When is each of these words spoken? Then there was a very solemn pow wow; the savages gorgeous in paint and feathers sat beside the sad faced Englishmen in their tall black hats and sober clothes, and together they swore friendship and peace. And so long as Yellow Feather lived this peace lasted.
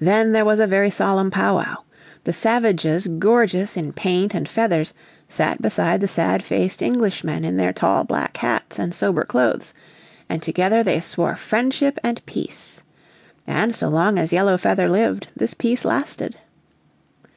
Then 0.00 0.32
there 0.32 0.44
was 0.44 0.58
a 0.58 0.66
very 0.66 0.90
solemn 0.90 1.30
pow 1.30 1.54
wow; 1.58 1.84
the 2.24 2.32
savages 2.32 3.06
gorgeous 3.06 3.76
in 3.76 3.92
paint 3.92 4.34
and 4.34 4.48
feathers 4.48 4.92
sat 5.28 5.62
beside 5.62 6.00
the 6.00 6.08
sad 6.08 6.42
faced 6.42 6.82
Englishmen 6.82 7.44
in 7.44 7.56
their 7.56 7.72
tall 7.72 8.02
black 8.02 8.38
hats 8.38 8.80
and 8.80 8.92
sober 8.92 9.22
clothes, 9.22 9.72
and 10.28 10.42
together 10.42 10.82
they 10.82 10.98
swore 10.98 11.36
friendship 11.36 12.00
and 12.02 12.26
peace. 12.26 12.80
And 13.46 13.72
so 13.72 13.86
long 13.88 14.18
as 14.18 14.32
Yellow 14.32 14.58
Feather 14.58 14.88
lived 14.88 15.28
this 15.36 15.54
peace 15.54 15.84
lasted. 15.84 16.34